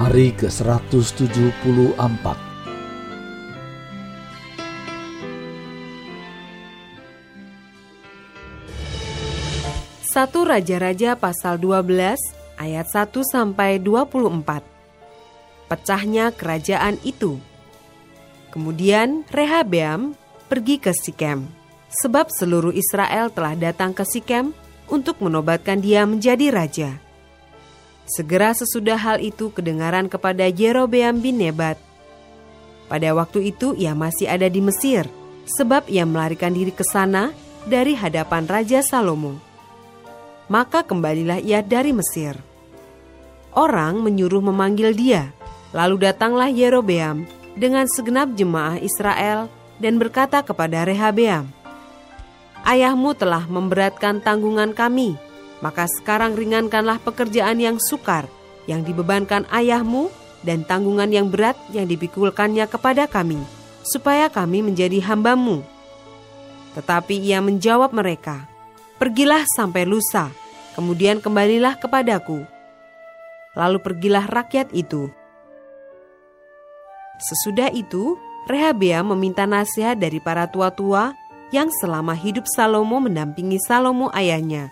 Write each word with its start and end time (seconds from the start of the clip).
hari 0.00 0.32
ke-174 0.32 2.24
1 2.24 2.32
Raja-Raja 10.24 11.20
pasal 11.20 11.60
12 11.60 12.16
ayat 12.56 12.86
1 12.88 13.12
sampai 13.28 13.76
24. 13.76 15.68
Pecahnya 15.68 16.32
kerajaan 16.32 16.96
itu. 17.04 17.36
Kemudian 18.48 19.28
Rehabeam 19.28 20.16
pergi 20.48 20.80
ke 20.80 20.96
Sikem, 20.96 21.44
sebab 21.92 22.32
seluruh 22.32 22.72
Israel 22.72 23.28
telah 23.28 23.52
datang 23.52 23.92
ke 23.92 24.08
Sikem 24.08 24.56
untuk 24.88 25.20
menobatkan 25.20 25.84
dia 25.84 26.08
menjadi 26.08 26.48
raja. 26.48 27.09
Segera 28.10 28.50
sesudah 28.50 28.98
hal 28.98 29.22
itu 29.22 29.54
kedengaran 29.54 30.10
kepada 30.10 30.50
Jerobeam 30.50 31.22
bin 31.22 31.38
Nebat. 31.38 31.78
Pada 32.90 33.14
waktu 33.14 33.54
itu 33.54 33.78
ia 33.78 33.94
masih 33.94 34.26
ada 34.26 34.50
di 34.50 34.58
Mesir, 34.58 35.06
sebab 35.46 35.86
ia 35.86 36.02
melarikan 36.02 36.50
diri 36.50 36.74
ke 36.74 36.82
sana 36.82 37.30
dari 37.70 37.94
hadapan 37.94 38.50
Raja 38.50 38.82
Salomo 38.82 39.50
maka 40.50 40.82
kembalilah 40.82 41.38
ia 41.38 41.62
dari 41.62 41.94
Mesir. 41.94 42.34
Orang 43.54 44.02
menyuruh 44.02 44.42
memanggil 44.42 44.90
dia, 44.92 45.30
lalu 45.70 46.10
datanglah 46.10 46.50
Yerobeam 46.50 47.24
dengan 47.54 47.86
segenap 47.86 48.34
jemaah 48.34 48.82
Israel 48.82 49.46
dan 49.78 49.96
berkata 50.02 50.42
kepada 50.42 50.82
Rehabeam, 50.82 51.46
Ayahmu 52.66 53.16
telah 53.16 53.46
memberatkan 53.46 54.20
tanggungan 54.20 54.74
kami, 54.74 55.16
maka 55.60 55.88
sekarang 55.88 56.36
ringankanlah 56.36 57.00
pekerjaan 57.00 57.60
yang 57.60 57.76
sukar 57.80 58.28
yang 58.68 58.84
dibebankan 58.84 59.48
ayahmu 59.48 60.12
dan 60.44 60.64
tanggungan 60.64 61.08
yang 61.12 61.28
berat 61.28 61.56
yang 61.72 61.88
dipikulkannya 61.88 62.64
kepada 62.68 63.08
kami, 63.08 63.40
supaya 63.84 64.28
kami 64.32 64.64
menjadi 64.64 65.00
hambamu. 65.04 65.64
Tetapi 66.76 67.18
ia 67.18 67.42
menjawab 67.44 67.92
mereka, 67.92 68.50
Pergilah 69.00 69.48
sampai 69.56 69.88
lusa, 69.88 70.28
kemudian 70.76 71.24
kembalilah 71.24 71.72
kepadaku. 71.80 72.44
Lalu 73.56 73.80
pergilah 73.80 74.28
rakyat 74.28 74.76
itu. 74.76 75.08
Sesudah 77.16 77.72
itu, 77.72 78.20
Rehabeam 78.44 79.16
meminta 79.16 79.48
nasihat 79.48 79.96
dari 79.96 80.20
para 80.20 80.44
tua-tua 80.52 81.16
yang 81.48 81.72
selama 81.80 82.12
hidup 82.12 82.44
Salomo 82.44 83.00
mendampingi 83.00 83.56
Salomo 83.64 84.12
ayahnya. 84.12 84.68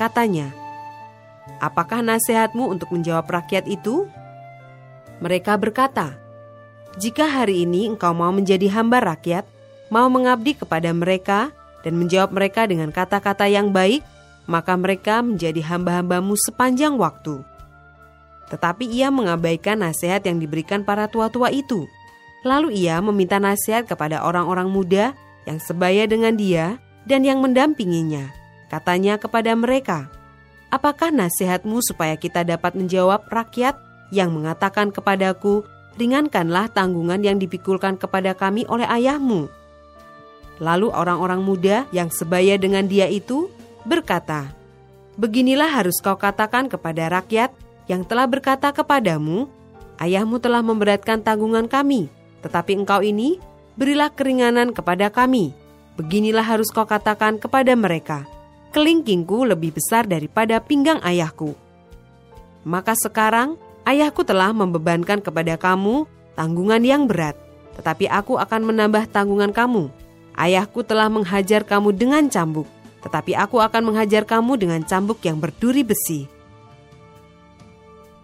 Katanya, 0.00 0.62
Apakah 1.58 2.02
nasihatmu 2.02 2.70
untuk 2.70 2.94
menjawab 2.94 3.26
rakyat 3.26 3.66
itu? 3.66 4.06
Mereka 5.22 5.58
berkata, 5.58 6.18
Jika 6.98 7.26
hari 7.26 7.66
ini 7.66 7.90
engkau 7.90 8.14
mau 8.14 8.30
menjadi 8.30 8.66
hamba 8.70 9.02
rakyat, 9.02 9.46
mau 9.90 10.06
mengabdi 10.10 10.58
kepada 10.58 10.90
mereka, 10.94 11.50
dan 11.82 11.98
menjawab 11.98 12.30
mereka 12.30 12.66
dengan 12.66 12.94
kata-kata 12.94 13.50
yang 13.50 13.74
baik, 13.74 14.06
maka 14.46 14.74
mereka 14.78 15.22
menjadi 15.22 15.62
hamba-hambamu 15.62 16.34
sepanjang 16.38 16.94
waktu. 16.98 17.42
Tetapi 18.50 18.86
ia 18.86 19.10
mengabaikan 19.10 19.82
nasihat 19.82 20.22
yang 20.26 20.38
diberikan 20.38 20.82
para 20.86 21.06
tua-tua 21.10 21.50
itu. 21.50 21.86
Lalu 22.42 22.74
ia 22.86 22.98
meminta 22.98 23.38
nasihat 23.38 23.86
kepada 23.86 24.26
orang-orang 24.26 24.66
muda 24.66 25.14
yang 25.46 25.62
sebaya 25.62 26.06
dengan 26.10 26.34
dia 26.34 26.78
dan 27.06 27.22
yang 27.22 27.38
mendampinginya. 27.38 28.41
Katanya 28.72 29.20
kepada 29.20 29.52
mereka, 29.52 30.08
Apakah 30.72 31.12
nasihatmu 31.12 31.84
supaya 31.84 32.16
kita 32.16 32.48
dapat 32.48 32.72
menjawab 32.72 33.28
rakyat 33.28 33.76
yang 34.08 34.32
mengatakan 34.32 34.88
kepadaku, 34.88 35.68
ringankanlah 36.00 36.72
tanggungan 36.72 37.20
yang 37.20 37.36
dipikulkan 37.36 38.00
kepada 38.00 38.32
kami 38.32 38.64
oleh 38.64 38.88
ayahmu?' 38.88 39.52
Lalu 40.64 40.88
orang-orang 40.88 41.44
muda 41.44 41.84
yang 41.92 42.08
sebaya 42.08 42.56
dengan 42.56 42.88
dia 42.88 43.04
itu 43.04 43.52
berkata, 43.84 44.48
Beginilah 45.20 45.68
harus 45.68 46.00
kau 46.00 46.16
katakan 46.16 46.72
kepada 46.72 47.12
rakyat 47.12 47.52
yang 47.84 48.06
telah 48.08 48.24
berkata 48.24 48.72
kepadamu, 48.72 49.50
Ayahmu 50.00 50.40
telah 50.40 50.64
memberatkan 50.64 51.20
tanggungan 51.20 51.68
kami, 51.68 52.08
tetapi 52.40 52.80
engkau 52.80 53.04
ini 53.04 53.36
berilah 53.76 54.08
keringanan 54.08 54.72
kepada 54.72 55.12
kami. 55.12 55.52
Beginilah 56.00 56.46
harus 56.46 56.72
kau 56.72 56.88
katakan 56.88 57.36
kepada 57.36 57.76
mereka, 57.76 58.24
kelingkingku 58.72 59.44
lebih 59.44 59.76
besar 59.76 60.08
daripada 60.08 60.58
pinggang 60.58 60.98
ayahku. 61.04 61.54
Maka 62.64 62.96
sekarang 62.96 63.60
ayahku 63.84 64.24
telah 64.24 64.50
membebankan 64.50 65.20
kepada 65.20 65.60
kamu 65.60 66.08
tanggungan 66.34 66.82
yang 66.82 67.04
berat, 67.04 67.36
tetapi 67.76 68.08
aku 68.08 68.40
akan 68.40 68.72
menambah 68.72 69.12
tanggungan 69.12 69.52
kamu. 69.52 69.92
Ayahku 70.32 70.80
telah 70.80 71.12
menghajar 71.12 71.62
kamu 71.68 71.92
dengan 71.92 72.24
cambuk, 72.32 72.64
tetapi 73.04 73.36
aku 73.36 73.60
akan 73.60 73.92
menghajar 73.92 74.24
kamu 74.24 74.56
dengan 74.56 74.80
cambuk 74.80 75.20
yang 75.20 75.36
berduri 75.36 75.84
besi. 75.84 76.24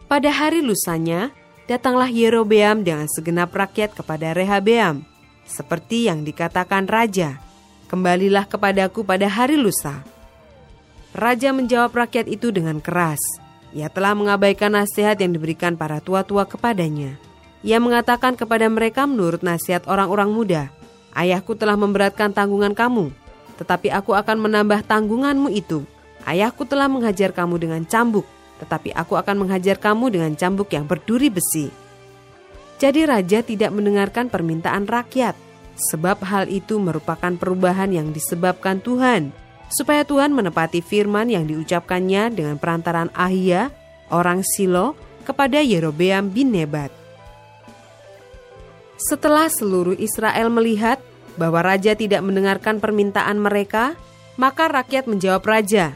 Pada 0.08 0.32
hari 0.32 0.64
lusanya, 0.64 1.28
datanglah 1.68 2.08
Yerobeam 2.08 2.80
dengan 2.80 3.04
segenap 3.12 3.52
rakyat 3.52 3.92
kepada 3.92 4.32
Rehabeam, 4.32 5.04
seperti 5.44 6.08
yang 6.08 6.24
dikatakan 6.24 6.88
raja, 6.88 7.36
kembalilah 7.92 8.48
kepadaku 8.48 9.04
pada 9.04 9.28
hari 9.28 9.60
lusa. 9.60 10.00
Raja 11.16 11.56
menjawab 11.56 11.94
rakyat 11.94 12.28
itu 12.28 12.52
dengan 12.52 12.84
keras. 12.84 13.20
Ia 13.72 13.88
telah 13.92 14.12
mengabaikan 14.16 14.72
nasihat 14.72 15.16
yang 15.20 15.36
diberikan 15.36 15.76
para 15.76 16.00
tua-tua 16.00 16.44
kepadanya. 16.44 17.16
Ia 17.64 17.80
mengatakan 17.80 18.36
kepada 18.36 18.68
mereka 18.68 19.04
menurut 19.04 19.42
nasihat 19.42 19.84
orang-orang 19.88 20.30
muda, 20.30 20.62
Ayahku 21.18 21.58
telah 21.58 21.74
memberatkan 21.74 22.30
tanggungan 22.30 22.76
kamu, 22.76 23.10
tetapi 23.58 23.90
aku 23.90 24.14
akan 24.14 24.38
menambah 24.38 24.86
tanggunganmu 24.86 25.50
itu. 25.50 25.82
Ayahku 26.22 26.62
telah 26.68 26.86
menghajar 26.86 27.34
kamu 27.34 27.58
dengan 27.58 27.82
cambuk, 27.82 28.22
tetapi 28.62 28.94
aku 28.94 29.18
akan 29.18 29.42
menghajar 29.42 29.80
kamu 29.80 30.14
dengan 30.14 30.32
cambuk 30.38 30.70
yang 30.70 30.86
berduri 30.86 31.32
besi. 31.32 31.72
Jadi 32.78 33.02
raja 33.08 33.42
tidak 33.42 33.74
mendengarkan 33.74 34.30
permintaan 34.30 34.86
rakyat, 34.86 35.34
sebab 35.90 36.22
hal 36.22 36.46
itu 36.46 36.78
merupakan 36.78 37.34
perubahan 37.34 37.90
yang 37.90 38.14
disebabkan 38.14 38.78
Tuhan, 38.78 39.34
supaya 39.68 40.02
Tuhan 40.04 40.32
menepati 40.32 40.80
firman 40.80 41.28
yang 41.28 41.44
diucapkannya 41.44 42.32
dengan 42.32 42.56
perantaran 42.56 43.12
Ahia, 43.12 43.68
orang 44.08 44.40
Silo, 44.44 44.96
kepada 45.28 45.60
Yerobeam 45.60 46.32
bin 46.32 46.56
Nebat. 46.56 46.88
Setelah 48.98 49.46
seluruh 49.52 49.94
Israel 49.94 50.50
melihat 50.50 50.98
bahwa 51.38 51.62
raja 51.62 51.94
tidak 51.94 52.24
mendengarkan 52.24 52.82
permintaan 52.82 53.38
mereka, 53.38 53.94
maka 54.34 54.66
rakyat 54.66 55.06
menjawab 55.06 55.44
raja, 55.46 55.94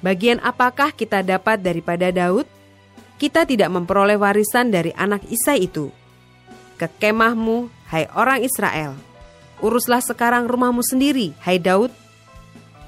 "Bagian 0.00 0.40
apakah 0.40 0.94
kita 0.96 1.20
dapat 1.20 1.60
daripada 1.60 2.08
Daud? 2.08 2.48
Kita 3.18 3.44
tidak 3.44 3.68
memperoleh 3.74 4.16
warisan 4.16 4.70
dari 4.70 4.94
anak 4.94 5.26
Isai 5.28 5.66
itu. 5.66 5.90
Ke 6.78 6.86
kemahmu, 6.86 7.66
hai 7.90 8.06
orang 8.14 8.46
Israel. 8.46 8.94
Uruslah 9.58 10.00
sekarang 10.00 10.46
rumahmu 10.46 10.80
sendiri, 10.80 11.34
hai 11.42 11.58
Daud." 11.60 12.07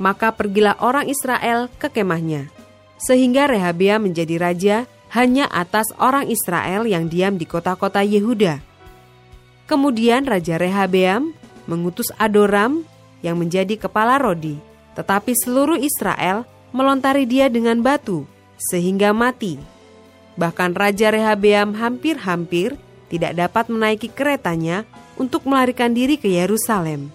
Maka 0.01 0.33
pergilah 0.33 0.81
orang 0.81 1.07
Israel 1.07 1.69
ke 1.77 1.93
kemahnya, 1.93 2.49
sehingga 2.97 3.45
Rehabia 3.45 4.01
menjadi 4.01 4.41
raja 4.41 4.77
hanya 5.13 5.45
atas 5.53 5.93
orang 6.01 6.27
Israel 6.33 6.89
yang 6.89 7.13
diam 7.13 7.37
di 7.37 7.45
kota-kota 7.45 8.01
Yehuda 8.01 8.71
Kemudian 9.71 10.27
Raja 10.27 10.59
Rehabeam 10.59 11.31
mengutus 11.71 12.11
Adoram 12.19 12.83
yang 13.23 13.39
menjadi 13.39 13.79
kepala 13.79 14.19
Rodi, 14.19 14.59
tetapi 14.99 15.31
seluruh 15.31 15.79
Israel 15.79 16.43
melontari 16.75 17.23
dia 17.23 17.47
dengan 17.47 17.79
batu 17.79 18.27
sehingga 18.59 19.15
mati. 19.15 19.63
Bahkan 20.35 20.75
Raja 20.75 21.15
Rehabeam 21.15 21.79
hampir-hampir 21.79 22.75
tidak 23.15 23.39
dapat 23.39 23.71
menaiki 23.71 24.11
keretanya 24.11 24.83
untuk 25.15 25.47
melarikan 25.47 25.95
diri 25.95 26.19
ke 26.19 26.27
Yerusalem. 26.27 27.15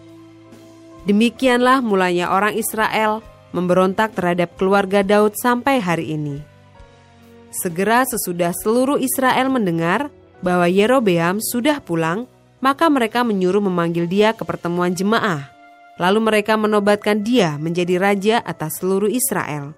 Demikianlah 1.05 1.85
mulanya 1.85 2.33
orang 2.33 2.57
Israel 2.57 3.21
memberontak 3.53 4.17
terhadap 4.17 4.57
keluarga 4.57 5.05
Daud 5.05 5.37
sampai 5.37 5.77
hari 5.77 6.17
ini. 6.17 6.41
Segera 7.53 8.03
sesudah 8.03 8.51
seluruh 8.51 8.99
Israel 8.99 9.47
mendengar 9.47 10.11
bahwa 10.43 10.67
Yerobeam 10.67 11.39
sudah 11.39 11.79
pulang, 11.79 12.27
maka 12.59 12.91
mereka 12.91 13.23
menyuruh 13.23 13.63
memanggil 13.63 14.09
dia 14.09 14.35
ke 14.35 14.43
pertemuan 14.43 14.91
jemaah. 14.91 15.47
Lalu 15.95 16.19
mereka 16.27 16.59
menobatkan 16.59 17.23
dia 17.23 17.55
menjadi 17.55 17.95
raja 17.95 18.35
atas 18.43 18.83
seluruh 18.83 19.07
Israel. 19.07 19.77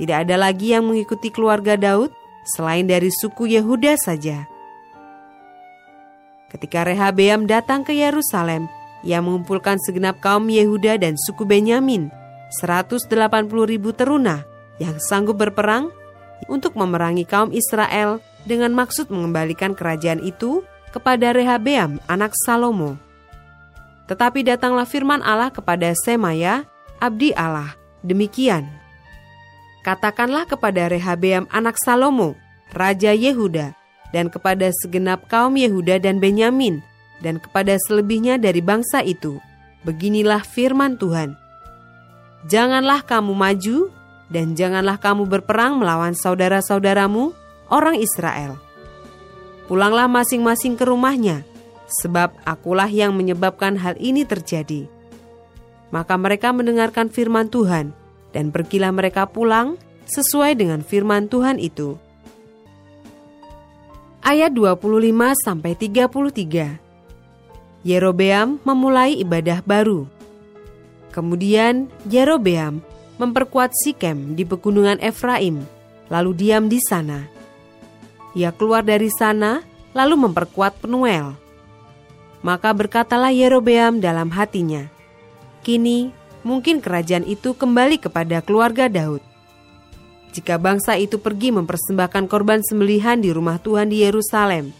Tidak 0.00 0.24
ada 0.24 0.40
lagi 0.40 0.72
yang 0.72 0.88
mengikuti 0.88 1.28
keluarga 1.28 1.76
Daud 1.76 2.08
selain 2.56 2.88
dari 2.88 3.12
suku 3.12 3.44
Yehuda 3.52 4.00
saja. 4.00 4.48
Ketika 6.48 6.88
Rehabeam 6.88 7.44
datang 7.44 7.84
ke 7.84 7.92
Yerusalem, 7.92 8.72
ia 9.02 9.18
mengumpulkan 9.18 9.78
segenap 9.82 10.22
kaum 10.22 10.46
Yehuda 10.46 10.98
dan 10.98 11.18
suku 11.18 11.42
Benyamin, 11.42 12.10
180 12.62 13.10
ribu 13.66 13.90
teruna 13.90 14.46
yang 14.78 14.98
sanggup 14.98 15.42
berperang 15.42 15.90
untuk 16.46 16.74
memerangi 16.74 17.26
kaum 17.26 17.50
Israel 17.54 18.22
dengan 18.46 18.74
maksud 18.74 19.10
mengembalikan 19.10 19.74
kerajaan 19.74 20.22
itu 20.22 20.66
kepada 20.90 21.30
Rehabeam 21.34 22.02
anak 22.10 22.34
Salomo. 22.46 22.98
Tetapi 24.10 24.44
datanglah 24.44 24.84
firman 24.84 25.22
Allah 25.22 25.48
kepada 25.48 25.94
Semaya, 25.94 26.66
abdi 26.98 27.32
Allah, 27.32 27.74
demikian. 28.04 28.66
Katakanlah 29.82 30.46
kepada 30.46 30.86
Rehabeam 30.90 31.48
anak 31.50 31.74
Salomo, 31.80 32.38
Raja 32.70 33.10
Yehuda, 33.14 33.74
dan 34.12 34.28
kepada 34.28 34.70
segenap 34.84 35.26
kaum 35.26 35.56
Yehuda 35.56 35.98
dan 35.98 36.20
Benyamin, 36.20 36.84
dan 37.22 37.38
kepada 37.38 37.78
selebihnya 37.88 38.36
dari 38.36 38.58
bangsa 38.58 39.00
itu. 39.00 39.38
Beginilah 39.86 40.42
firman 40.42 40.98
Tuhan. 40.98 41.38
Janganlah 42.50 43.06
kamu 43.06 43.32
maju, 43.32 43.88
dan 44.26 44.58
janganlah 44.58 44.98
kamu 44.98 45.30
berperang 45.30 45.78
melawan 45.78 46.18
saudara-saudaramu, 46.18 47.30
orang 47.70 47.96
Israel. 48.02 48.58
Pulanglah 49.70 50.10
masing-masing 50.10 50.74
ke 50.74 50.82
rumahnya, 50.82 51.46
sebab 52.02 52.34
akulah 52.42 52.90
yang 52.90 53.14
menyebabkan 53.14 53.78
hal 53.78 53.94
ini 54.02 54.26
terjadi. 54.26 54.90
Maka 55.94 56.18
mereka 56.18 56.50
mendengarkan 56.50 57.06
firman 57.06 57.46
Tuhan, 57.46 57.94
dan 58.34 58.50
pergilah 58.50 58.90
mereka 58.90 59.30
pulang 59.30 59.78
sesuai 60.10 60.58
dengan 60.58 60.82
firman 60.82 61.30
Tuhan 61.30 61.62
itu. 61.62 61.94
Ayat 64.22 64.54
25 64.54 65.34
sampai 65.34 65.72
33. 65.74 66.91
Yerobeam 67.82 68.62
memulai 68.62 69.18
ibadah 69.18 69.58
baru. 69.66 70.06
Kemudian 71.10 71.90
Yerobeam 72.06 72.78
memperkuat 73.18 73.74
Sikem 73.74 74.38
di 74.38 74.46
pegunungan 74.46 75.02
Efraim, 75.02 75.66
lalu 76.06 76.30
diam 76.32 76.70
di 76.70 76.78
sana. 76.78 77.26
Ia 78.38 78.54
keluar 78.54 78.86
dari 78.86 79.10
sana 79.10 79.66
lalu 79.92 80.30
memperkuat 80.30 80.78
Penuel. 80.78 81.34
Maka 82.40 82.70
berkatalah 82.70 83.34
Yerobeam 83.34 83.98
dalam 83.98 84.30
hatinya, 84.30 84.86
"Kini 85.66 86.10
mungkin 86.46 86.82
kerajaan 86.82 87.26
itu 87.26 87.54
kembali 87.54 87.98
kepada 87.98 88.42
keluarga 88.42 88.90
Daud. 88.90 89.22
Jika 90.32 90.56
bangsa 90.56 90.96
itu 90.96 91.20
pergi 91.20 91.52
mempersembahkan 91.52 92.24
korban 92.26 92.64
sembelihan 92.64 93.20
di 93.20 93.30
rumah 93.30 93.60
Tuhan 93.60 93.92
di 93.92 94.00
Yerusalem, 94.00 94.72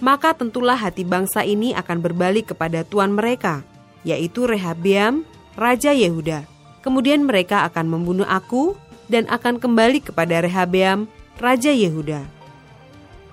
maka 0.00 0.32
tentulah 0.32 0.76
hati 0.76 1.04
bangsa 1.04 1.44
ini 1.44 1.76
akan 1.76 2.00
berbalik 2.00 2.56
kepada 2.56 2.82
Tuhan 2.82 3.12
mereka, 3.12 3.60
yaitu 4.02 4.48
Rehabeam, 4.48 5.28
Raja 5.54 5.92
Yehuda. 5.92 6.48
Kemudian 6.80 7.28
mereka 7.28 7.68
akan 7.68 7.92
membunuh 7.92 8.24
aku 8.24 8.72
dan 9.12 9.28
akan 9.28 9.60
kembali 9.60 10.00
kepada 10.00 10.40
Rehabeam, 10.40 11.04
Raja 11.36 11.68
Yehuda. 11.68 12.24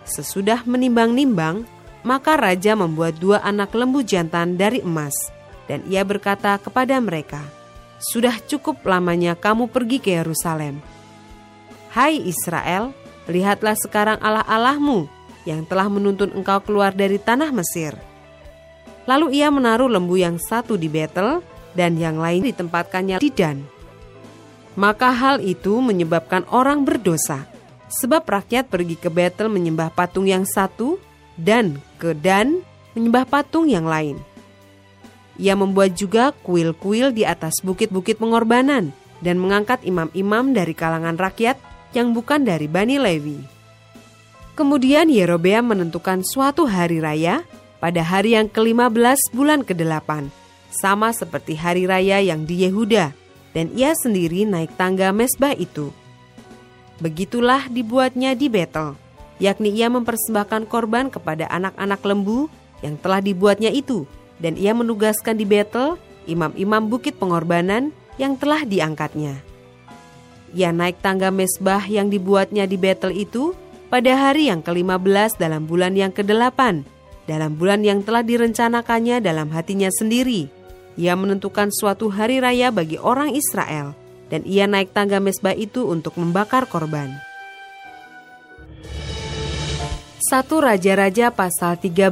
Sesudah 0.04 0.68
menimbang-nimbang, 0.68 1.64
maka 2.04 2.40
raja 2.40 2.76
membuat 2.76 3.20
dua 3.20 3.44
anak 3.44 3.76
lembu 3.76 4.00
jantan 4.04 4.56
dari 4.56 4.80
emas, 4.84 5.16
dan 5.68 5.84
ia 5.88 6.04
berkata 6.08 6.56
kepada 6.60 6.96
mereka, 7.04 7.44
sudah 8.00 8.36
cukup 8.48 8.80
lamanya 8.88 9.36
kamu 9.36 9.68
pergi 9.68 10.00
ke 10.00 10.16
Yerusalem. 10.16 10.80
Hai 11.92 12.20
Israel, 12.24 12.96
lihatlah 13.28 13.76
sekarang 13.76 14.20
Allah-Allahmu 14.24 15.17
yang 15.48 15.64
telah 15.64 15.88
menuntun 15.88 16.36
engkau 16.36 16.60
keluar 16.60 16.92
dari 16.92 17.16
tanah 17.16 17.56
Mesir. 17.56 17.96
Lalu 19.08 19.40
ia 19.40 19.48
menaruh 19.48 19.88
lembu 19.88 20.20
yang 20.20 20.36
satu 20.36 20.76
di 20.76 20.92
Betel 20.92 21.40
dan 21.72 21.96
yang 21.96 22.20
lain 22.20 22.44
ditempatkannya 22.44 23.24
di 23.24 23.32
Dan. 23.32 23.64
Maka 24.76 25.16
hal 25.16 25.40
itu 25.40 25.80
menyebabkan 25.80 26.44
orang 26.52 26.84
berdosa, 26.84 27.48
sebab 27.88 28.28
rakyat 28.28 28.68
pergi 28.68 29.00
ke 29.00 29.08
Betel 29.08 29.48
menyembah 29.48 29.90
patung 29.96 30.28
yang 30.28 30.44
satu 30.44 31.00
dan 31.40 31.80
ke 31.96 32.12
Dan 32.12 32.62
menyembah 32.94 33.24
patung 33.26 33.72
yang 33.72 33.88
lain. 33.88 34.20
Ia 35.40 35.56
membuat 35.56 35.96
juga 35.96 36.36
kuil-kuil 36.44 37.16
di 37.16 37.24
atas 37.24 37.64
bukit-bukit 37.64 38.20
pengorbanan 38.20 38.92
dan 39.24 39.38
mengangkat 39.38 39.86
imam-imam 39.86 40.52
dari 40.52 40.74
kalangan 40.74 41.16
rakyat 41.16 41.58
yang 41.94 42.12
bukan 42.12 42.44
dari 42.44 42.66
Bani 42.66 42.98
Lewi. 42.98 43.57
Kemudian 44.58 45.06
Yerobeam 45.14 45.70
menentukan 45.70 46.26
suatu 46.26 46.66
hari 46.66 46.98
raya 46.98 47.46
pada 47.78 48.02
hari 48.02 48.34
yang 48.34 48.50
ke-15 48.50 49.30
bulan 49.30 49.62
ke-8, 49.62 50.34
sama 50.74 51.14
seperti 51.14 51.54
hari 51.54 51.86
raya 51.86 52.18
yang 52.18 52.42
di 52.42 52.66
Yehuda, 52.66 53.14
dan 53.54 53.70
ia 53.78 53.94
sendiri 53.94 54.50
naik 54.50 54.74
tangga 54.74 55.14
mesbah 55.14 55.54
itu. 55.54 55.94
Begitulah 56.98 57.70
dibuatnya 57.70 58.34
di 58.34 58.50
Betel, 58.50 58.98
yakni 59.38 59.78
ia 59.78 59.94
mempersembahkan 59.94 60.66
korban 60.66 61.14
kepada 61.14 61.46
anak-anak 61.54 62.02
lembu 62.02 62.50
yang 62.82 62.98
telah 62.98 63.22
dibuatnya 63.22 63.70
itu, 63.70 64.10
dan 64.42 64.58
ia 64.58 64.74
menugaskan 64.74 65.38
di 65.38 65.46
Betel 65.46 66.02
imam-imam 66.26 66.82
bukit 66.90 67.22
pengorbanan 67.22 67.94
yang 68.18 68.34
telah 68.34 68.66
diangkatnya. 68.66 69.38
Ia 70.58 70.74
naik 70.74 70.98
tangga 71.06 71.30
mesbah 71.30 71.86
yang 71.86 72.10
dibuatnya 72.10 72.66
di 72.66 72.74
Betel 72.74 73.14
itu 73.14 73.54
pada 73.88 74.20
hari 74.20 74.52
yang 74.52 74.60
ke-15 74.60 75.40
dalam 75.40 75.64
bulan 75.64 75.96
yang 75.96 76.12
ke-8, 76.12 76.84
dalam 77.28 77.52
bulan 77.56 77.84
yang 77.84 78.04
telah 78.04 78.24
direncanakannya 78.24 79.24
dalam 79.24 79.48
hatinya 79.52 79.88
sendiri. 79.92 80.52
Ia 80.98 81.14
menentukan 81.16 81.70
suatu 81.72 82.10
hari 82.12 82.44
raya 82.44 82.74
bagi 82.74 83.00
orang 83.00 83.32
Israel, 83.32 83.96
dan 84.28 84.44
ia 84.44 84.68
naik 84.68 84.92
tangga 84.92 85.24
mesbah 85.24 85.56
itu 85.56 85.88
untuk 85.88 86.20
membakar 86.20 86.68
korban. 86.68 87.16
1 90.28 90.44
Raja-Raja 90.50 91.32
pasal 91.32 91.80
13 91.80 92.12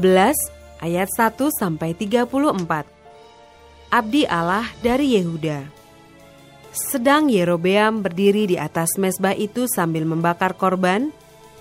ayat 0.80 1.10
1 1.12 1.36
sampai 1.52 1.92
34. 1.92 2.88
Abdi 3.92 4.24
Allah 4.24 4.64
dari 4.80 5.20
Yehuda. 5.20 5.68
Sedang 6.72 7.28
Yerobeam 7.32 8.04
berdiri 8.04 8.48
di 8.52 8.56
atas 8.60 8.96
mesbah 9.00 9.36
itu 9.36 9.68
sambil 9.68 10.04
membakar 10.04 10.56
korban, 10.56 11.12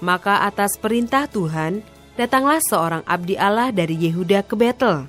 maka 0.03 0.47
atas 0.47 0.75
perintah 0.79 1.29
Tuhan 1.29 1.85
datanglah 2.15 2.63
seorang 2.63 3.03
abdi 3.07 3.35
Allah 3.39 3.75
dari 3.75 3.99
Yehuda 3.99 4.47
ke 4.47 4.55
Betel. 4.55 5.07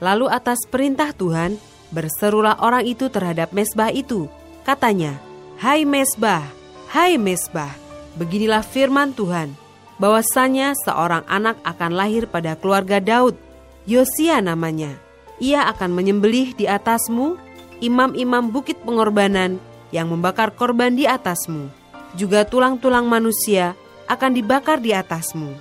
Lalu 0.00 0.26
atas 0.32 0.64
perintah 0.68 1.12
Tuhan 1.12 1.60
berserulah 1.92 2.60
orang 2.64 2.88
itu 2.88 3.12
terhadap 3.12 3.52
mesbah 3.52 3.92
itu. 3.92 4.28
Katanya, 4.64 5.20
"Hai 5.60 5.84
mesbah, 5.84 6.44
hai 6.92 7.20
mesbah, 7.20 7.72
beginilah 8.16 8.64
firman 8.64 9.12
Tuhan: 9.12 9.52
bahwasanya 10.00 10.72
seorang 10.80 11.22
anak 11.28 11.60
akan 11.60 11.92
lahir 11.92 12.24
pada 12.24 12.56
keluarga 12.56 12.98
Daud. 12.98 13.36
Yosia 13.84 14.40
namanya. 14.40 14.96
Ia 15.40 15.68
akan 15.68 15.92
menyembelih 15.92 16.56
di 16.56 16.64
atasmu 16.64 17.36
imam-imam 17.84 18.48
bukit 18.48 18.80
pengorbanan 18.80 19.60
yang 19.92 20.08
membakar 20.08 20.56
korban 20.56 20.96
di 20.96 21.04
atasmu. 21.04 21.79
Juga 22.18 22.42
tulang-tulang 22.42 23.06
manusia 23.06 23.78
akan 24.10 24.34
dibakar 24.34 24.82
di 24.82 24.90
atasmu. 24.90 25.54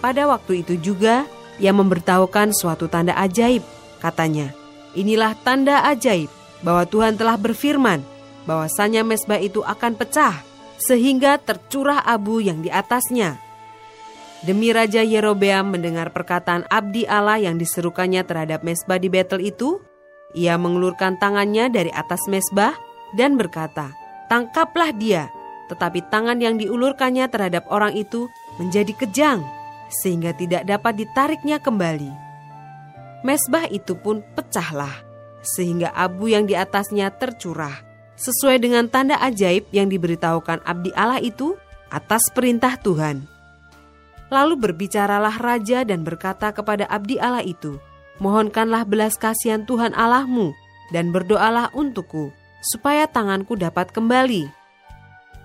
Pada 0.00 0.28
waktu 0.28 0.64
itu 0.64 0.76
juga 0.80 1.28
ia 1.60 1.72
memberitahukan 1.72 2.56
suatu 2.56 2.88
tanda 2.88 3.16
ajaib. 3.20 3.64
Katanya, 4.00 4.52
inilah 4.96 5.32
tanda 5.44 5.84
ajaib 5.88 6.28
bahwa 6.64 6.84
Tuhan 6.88 7.16
telah 7.16 7.36
berfirman 7.36 8.00
bahwasanya 8.44 9.04
mesbah 9.04 9.40
itu 9.40 9.64
akan 9.64 9.96
pecah 9.96 10.44
sehingga 10.80 11.40
tercurah 11.40 12.04
abu 12.04 12.40
yang 12.40 12.60
di 12.60 12.68
atasnya. 12.68 13.40
Demi 14.44 14.76
Raja 14.76 15.00
Yerobeam 15.00 15.72
mendengar 15.72 16.12
perkataan 16.12 16.68
abdi 16.68 17.08
Allah 17.08 17.40
yang 17.40 17.56
diserukannya 17.56 18.20
terhadap 18.28 18.60
mesbah 18.60 19.00
di 19.00 19.08
Betel 19.08 19.40
itu, 19.40 19.80
ia 20.36 20.60
mengelurkan 20.60 21.16
tangannya 21.16 21.72
dari 21.72 21.88
atas 21.88 22.28
mesbah 22.28 22.76
dan 23.16 23.40
berkata, 23.40 23.96
Tangkaplah 24.28 24.92
dia, 24.92 25.32
tetapi 25.70 26.06
tangan 26.12 26.38
yang 26.40 26.60
diulurkannya 26.60 27.28
terhadap 27.28 27.64
orang 27.72 27.96
itu 27.96 28.28
menjadi 28.60 28.92
kejang, 28.94 29.40
sehingga 30.02 30.36
tidak 30.36 30.68
dapat 30.68 31.04
ditariknya 31.04 31.60
kembali. 31.60 32.12
Mesbah 33.24 33.68
itu 33.72 33.96
pun 33.96 34.20
pecahlah, 34.36 34.92
sehingga 35.40 35.92
abu 35.96 36.28
yang 36.28 36.44
di 36.44 36.52
atasnya 36.52 37.08
tercurah 37.14 37.94
sesuai 38.14 38.62
dengan 38.62 38.86
tanda 38.86 39.18
ajaib 39.18 39.66
yang 39.74 39.90
diberitahukan 39.90 40.62
abdi 40.62 40.90
Allah 40.94 41.18
itu 41.18 41.58
atas 41.90 42.30
perintah 42.30 42.78
Tuhan. 42.78 43.26
Lalu 44.32 44.54
berbicaralah 44.58 45.38
raja 45.38 45.86
dan 45.86 46.02
berkata 46.02 46.50
kepada 46.50 46.88
abdi 46.90 47.20
Allah 47.20 47.44
itu, 47.44 47.78
Mohonkanlah 48.22 48.86
belas 48.86 49.18
kasihan 49.18 49.66
Tuhan 49.66 49.90
Allahmu 49.90 50.54
dan 50.94 51.10
berdoalah 51.10 51.74
untukku, 51.74 52.30
supaya 52.62 53.10
tanganku 53.10 53.58
dapat 53.58 53.90
kembali. 53.90 54.46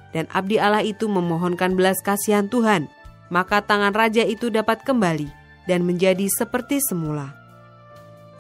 Dan 0.09 0.25
abdi 0.33 0.57
Allah 0.57 0.81
itu 0.81 1.05
memohonkan 1.05 1.77
belas 1.77 2.01
kasihan 2.01 2.49
Tuhan, 2.49 2.89
maka 3.29 3.61
tangan 3.61 3.93
raja 3.93 4.25
itu 4.25 4.49
dapat 4.49 4.81
kembali 4.81 5.29
dan 5.69 5.85
menjadi 5.85 6.25
seperti 6.33 6.81
semula. 6.81 7.37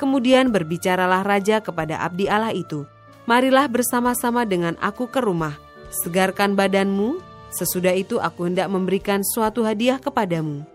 Kemudian 0.01 0.49
berbicaralah 0.49 1.21
raja 1.21 1.61
kepada 1.61 2.01
abdi 2.01 2.25
Allah 2.25 2.55
itu, 2.55 2.89
Marilah 3.29 3.69
bersama-sama 3.69 4.41
dengan 4.41 4.73
aku 4.81 5.05
ke 5.05 5.21
rumah, 5.21 5.53
segarkan 6.01 6.57
badanmu, 6.57 7.21
sesudah 7.53 7.93
itu 7.93 8.17
aku 8.17 8.49
hendak 8.49 8.65
memberikan 8.73 9.21
suatu 9.21 9.61
hadiah 9.61 10.01
kepadamu. 10.01 10.65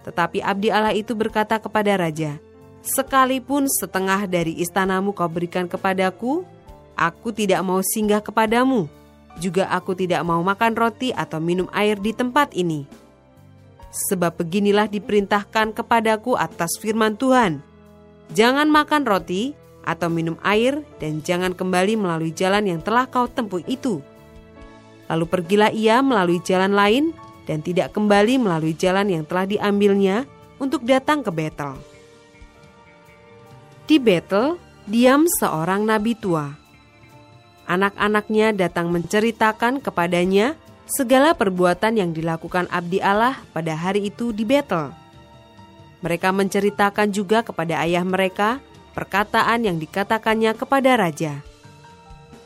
Tetapi 0.00 0.40
abdi 0.40 0.72
Allah 0.72 0.96
itu 0.96 1.12
berkata 1.12 1.60
kepada 1.60 2.00
raja, 2.00 2.40
Sekalipun 2.80 3.68
setengah 3.68 4.24
dari 4.24 4.56
istanamu 4.56 5.12
kau 5.12 5.28
berikan 5.28 5.68
kepadaku, 5.68 6.48
aku 6.96 7.28
tidak 7.28 7.60
mau 7.60 7.84
singgah 7.84 8.24
kepadamu. 8.24 8.88
Juga 9.38 9.70
aku 9.70 9.94
tidak 9.94 10.26
mau 10.26 10.42
makan 10.42 10.74
roti 10.74 11.14
atau 11.14 11.38
minum 11.38 11.70
air 11.70 12.00
di 12.00 12.10
tempat 12.10 12.56
ini. 12.56 12.88
Sebab 14.10 14.42
beginilah 14.42 14.90
diperintahkan 14.90 15.74
kepadaku 15.74 16.34
atas 16.34 16.78
firman 16.78 17.14
Tuhan. 17.14 17.62
Jangan 18.34 18.70
makan 18.70 19.06
roti 19.06 19.54
atau 19.82 20.06
minum 20.12 20.38
air 20.46 20.82
dan 21.02 21.24
jangan 21.24 21.56
kembali 21.56 21.98
melalui 21.98 22.30
jalan 22.30 22.66
yang 22.66 22.80
telah 22.82 23.08
kau 23.10 23.26
tempuh 23.26 23.62
itu. 23.66 23.98
Lalu 25.10 25.24
pergilah 25.26 25.74
ia 25.74 25.98
melalui 26.04 26.38
jalan 26.46 26.70
lain 26.70 27.10
dan 27.50 27.66
tidak 27.66 27.90
kembali 27.90 28.38
melalui 28.38 28.78
jalan 28.78 29.10
yang 29.10 29.24
telah 29.26 29.42
diambilnya 29.42 30.22
untuk 30.62 30.86
datang 30.86 31.26
ke 31.26 31.34
Betel. 31.34 31.74
Di 33.90 33.98
Betel, 33.98 34.54
diam 34.86 35.26
seorang 35.26 35.82
nabi 35.82 36.14
tua. 36.14 36.54
Anak-anaknya 37.70 38.50
datang 38.50 38.90
menceritakan 38.90 39.78
kepadanya 39.78 40.58
segala 40.90 41.38
perbuatan 41.38 42.02
yang 42.02 42.10
dilakukan 42.10 42.66
abdi 42.66 42.98
Allah 42.98 43.38
pada 43.54 43.78
hari 43.78 44.10
itu 44.10 44.34
di 44.34 44.42
Betel. 44.42 44.90
Mereka 46.02 46.34
menceritakan 46.34 47.14
juga 47.14 47.46
kepada 47.46 47.78
ayah 47.86 48.02
mereka 48.02 48.58
perkataan 48.90 49.70
yang 49.70 49.78
dikatakannya 49.78 50.50
kepada 50.58 50.98
raja. 50.98 51.46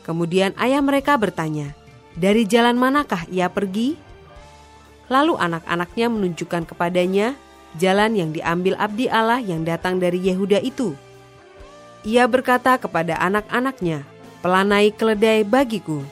Kemudian 0.05 0.53
ayah 0.61 0.85
mereka 0.85 1.17
bertanya, 1.17 1.73
"Dari 2.13 2.45
jalan 2.45 2.77
manakah 2.77 3.25
ia 3.33 3.49
pergi?" 3.49 3.97
Lalu 5.09 5.41
anak-anaknya 5.41 6.05
menunjukkan 6.05 6.69
kepadanya 6.69 7.33
jalan 7.81 8.13
yang 8.13 8.29
diambil 8.29 8.77
abdi 8.77 9.09
Allah 9.09 9.41
yang 9.41 9.65
datang 9.65 9.97
dari 9.97 10.21
Yehuda 10.21 10.61
itu. 10.61 10.93
Ia 12.05 12.29
berkata 12.29 12.77
kepada 12.77 13.17
anak-anaknya, 13.17 14.05
"Pelanai 14.45 14.93
keledai 14.93 15.41
bagiku." 15.41 16.05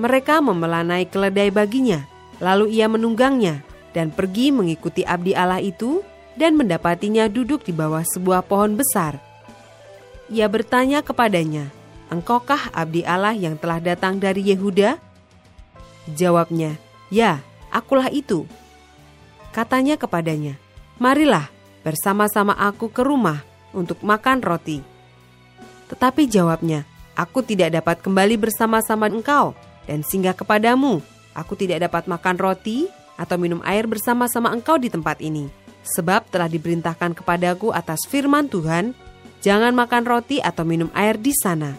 Mereka 0.00 0.40
memelanai 0.40 1.04
keledai 1.04 1.52
baginya, 1.52 2.08
lalu 2.40 2.72
ia 2.72 2.88
menunggangnya 2.88 3.60
dan 3.92 4.08
pergi 4.08 4.48
mengikuti 4.48 5.04
abdi 5.04 5.36
Allah 5.36 5.60
itu 5.60 6.00
dan 6.40 6.56
mendapatinya 6.56 7.28
duduk 7.28 7.68
di 7.68 7.76
bawah 7.76 8.00
sebuah 8.00 8.40
pohon 8.48 8.80
besar. 8.80 9.20
Ia 10.32 10.48
bertanya 10.48 11.04
kepadanya, 11.04 11.68
Engkaukah 12.08 12.72
abdi 12.72 13.04
Allah 13.04 13.36
yang 13.36 13.60
telah 13.60 13.82
datang 13.82 14.16
dari 14.16 14.40
Yehuda? 14.50 14.96
Jawabnya, 16.10 16.80
Ya, 17.12 17.42
akulah 17.68 18.08
itu. 18.08 18.46
Katanya 19.50 19.98
kepadanya, 19.98 20.56
Marilah 20.96 21.50
bersama-sama 21.82 22.54
aku 22.54 22.88
ke 22.88 23.02
rumah 23.02 23.42
untuk 23.74 24.00
makan 24.06 24.42
roti. 24.42 24.82
Tetapi 25.90 26.30
jawabnya, 26.30 26.86
Aku 27.20 27.44
tidak 27.44 27.76
dapat 27.76 28.00
kembali 28.00 28.40
bersama-sama 28.40 29.12
engkau 29.12 29.52
dan 29.84 30.00
singgah 30.00 30.32
kepadamu. 30.32 31.04
Aku 31.36 31.52
tidak 31.52 31.84
dapat 31.84 32.08
makan 32.08 32.40
roti 32.40 32.88
atau 33.20 33.36
minum 33.36 33.60
air 33.68 33.84
bersama-sama 33.84 34.48
engkau 34.48 34.80
di 34.80 34.88
tempat 34.88 35.20
ini 35.20 35.60
Sebab 35.80 36.28
telah 36.28 36.48
diperintahkan 36.48 37.16
kepadaku 37.16 37.72
atas 37.72 38.04
firman 38.04 38.52
Tuhan, 38.52 38.92
jangan 39.40 39.72
makan 39.72 40.04
roti 40.04 40.36
atau 40.38 40.68
minum 40.68 40.92
air 40.92 41.16
di 41.16 41.32
sana. 41.32 41.72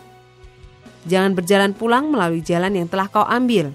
Jangan 1.06 1.38
berjalan 1.38 1.74
pulang 1.74 2.10
melalui 2.10 2.42
jalan 2.42 2.74
yang 2.74 2.88
telah 2.90 3.10
kau 3.10 3.26
ambil. 3.26 3.74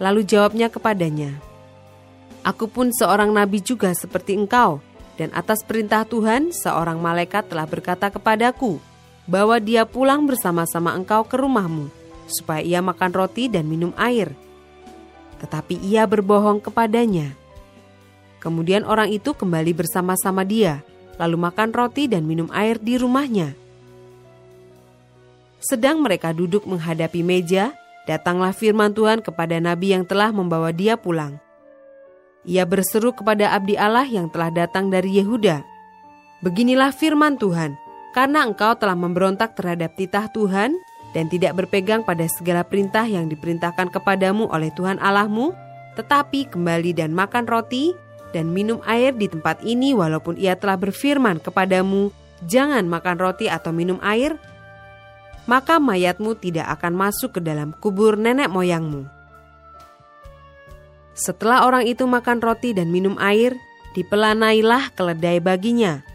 Lalu 0.00 0.24
jawabnya 0.24 0.72
kepadanya, 0.72 1.36
Aku 2.40 2.72
pun 2.72 2.88
seorang 2.88 3.36
nabi 3.36 3.60
juga 3.60 3.92
seperti 3.92 4.32
engkau, 4.32 4.80
dan 5.20 5.28
atas 5.36 5.60
perintah 5.60 6.08
Tuhan 6.08 6.56
seorang 6.56 6.96
malaikat 6.96 7.52
telah 7.52 7.68
berkata 7.68 8.08
kepadaku, 8.08 8.80
bahwa 9.30 9.62
dia 9.62 9.86
pulang 9.86 10.26
bersama-sama 10.26 10.90
engkau 10.98 11.22
ke 11.22 11.38
rumahmu, 11.38 11.86
supaya 12.26 12.66
ia 12.66 12.82
makan 12.82 13.14
roti 13.14 13.46
dan 13.46 13.70
minum 13.70 13.94
air. 13.94 14.34
Tetapi 15.38 15.78
ia 15.86 16.02
berbohong 16.02 16.58
kepadanya. 16.58 17.38
Kemudian 18.42 18.82
orang 18.82 19.14
itu 19.14 19.30
kembali 19.30 19.70
bersama-sama 19.70 20.42
dia, 20.42 20.82
lalu 21.14 21.46
makan 21.46 21.70
roti 21.70 22.10
dan 22.10 22.26
minum 22.26 22.50
air 22.50 22.74
di 22.82 22.98
rumahnya. 22.98 23.54
Sedang 25.62 26.02
mereka 26.02 26.34
duduk 26.34 26.66
menghadapi 26.66 27.22
meja, 27.22 27.70
datanglah 28.10 28.50
firman 28.50 28.90
Tuhan 28.90 29.22
kepada 29.22 29.62
nabi 29.62 29.94
yang 29.94 30.02
telah 30.08 30.34
membawa 30.34 30.74
dia 30.74 30.98
pulang. 30.98 31.38
Ia 32.48 32.64
berseru 32.64 33.12
kepada 33.12 33.52
abdi 33.52 33.76
Allah 33.76 34.08
yang 34.08 34.32
telah 34.32 34.48
datang 34.48 34.88
dari 34.88 35.20
Yehuda. 35.20 35.60
Beginilah 36.40 36.96
firman 36.96 37.36
Tuhan, 37.36 37.76
karena 38.10 38.42
engkau 38.46 38.74
telah 38.74 38.98
memberontak 38.98 39.54
terhadap 39.54 39.94
titah 39.94 40.26
Tuhan 40.30 40.74
dan 41.14 41.26
tidak 41.26 41.58
berpegang 41.58 42.06
pada 42.06 42.26
segala 42.30 42.62
perintah 42.62 43.06
yang 43.06 43.26
diperintahkan 43.26 43.90
kepadamu 43.90 44.46
oleh 44.50 44.70
Tuhan 44.74 45.02
Allahmu, 45.02 45.54
tetapi 45.98 46.50
kembali 46.54 46.94
dan 46.94 47.10
makan 47.10 47.46
roti 47.50 47.94
dan 48.30 48.54
minum 48.54 48.78
air 48.86 49.10
di 49.10 49.26
tempat 49.26 49.62
ini 49.66 49.90
walaupun 49.90 50.38
ia 50.38 50.54
telah 50.54 50.78
berfirman 50.78 51.42
kepadamu, 51.42 52.14
jangan 52.46 52.86
makan 52.86 53.18
roti 53.18 53.50
atau 53.50 53.74
minum 53.74 53.98
air, 54.06 54.38
maka 55.50 55.82
mayatmu 55.82 56.38
tidak 56.38 56.70
akan 56.78 56.94
masuk 56.94 57.38
ke 57.38 57.40
dalam 57.42 57.74
kubur 57.74 58.14
nenek 58.14 58.46
moyangmu. 58.46 59.06
Setelah 61.18 61.66
orang 61.66 61.84
itu 61.90 62.06
makan 62.06 62.38
roti 62.38 62.70
dan 62.70 62.88
minum 62.88 63.18
air, 63.18 63.52
dipelanailah 63.98 64.94
keledai 64.94 65.42
baginya. 65.42 66.06